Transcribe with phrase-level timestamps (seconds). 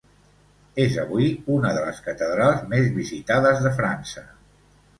[0.85, 1.27] És avui
[1.57, 4.27] una de les catedrals més visitades de França.